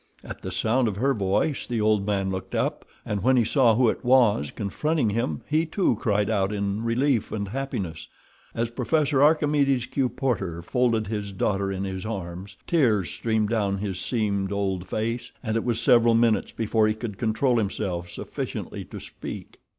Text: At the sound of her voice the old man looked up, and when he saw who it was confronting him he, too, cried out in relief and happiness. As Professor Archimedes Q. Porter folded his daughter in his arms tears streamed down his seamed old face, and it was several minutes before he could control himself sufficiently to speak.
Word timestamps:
At 0.23 0.41
the 0.41 0.49
sound 0.51 0.87
of 0.87 0.95
her 0.95 1.13
voice 1.13 1.67
the 1.67 1.79
old 1.79 2.07
man 2.07 2.31
looked 2.31 2.55
up, 2.55 2.85
and 3.05 3.21
when 3.21 3.37
he 3.37 3.43
saw 3.43 3.75
who 3.75 3.87
it 3.87 4.03
was 4.03 4.49
confronting 4.49 5.11
him 5.11 5.41
he, 5.45 5.63
too, 5.67 5.95
cried 6.01 6.27
out 6.27 6.51
in 6.51 6.83
relief 6.83 7.31
and 7.31 7.49
happiness. 7.49 8.07
As 8.55 8.71
Professor 8.71 9.21
Archimedes 9.21 9.85
Q. 9.85 10.09
Porter 10.09 10.63
folded 10.63 11.05
his 11.05 11.31
daughter 11.31 11.71
in 11.71 11.83
his 11.83 12.03
arms 12.03 12.57
tears 12.65 13.11
streamed 13.11 13.49
down 13.49 13.77
his 13.77 13.99
seamed 13.99 14.51
old 14.51 14.87
face, 14.87 15.31
and 15.43 15.55
it 15.55 15.63
was 15.63 15.79
several 15.79 16.15
minutes 16.15 16.51
before 16.51 16.87
he 16.87 16.95
could 16.95 17.19
control 17.19 17.59
himself 17.59 18.09
sufficiently 18.09 18.83
to 18.85 18.99
speak. 18.99 19.59